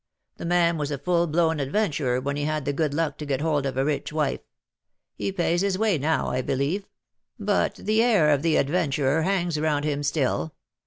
The 0.37 0.45
man 0.47 0.79
was 0.79 0.89
a 0.89 0.97
full 0.97 1.27
blown 1.27 1.59
adventurer 1.59 2.19
when 2.19 2.35
he 2.35 2.45
had 2.45 2.65
the 2.65 2.73
good 2.73 2.91
luck 2.91 3.19
to 3.19 3.25
get 3.27 3.39
hold 3.39 3.67
of 3.67 3.77
a 3.77 3.85
rich 3.85 4.11
wife. 4.11 4.39
He 5.13 5.31
pays 5.31 5.61
his 5.61 5.77
way 5.77 5.99
now, 5.99 6.29
I 6.29 6.41
believe; 6.41 6.87
but 7.37 7.75
the 7.75 8.01
air 8.01 8.31
of 8.31 8.41
the 8.41 8.55
adventurer 8.55 9.21
hangs 9.21 9.59
round 9.59 9.85
him 9.85 10.01
still. 10.01 10.55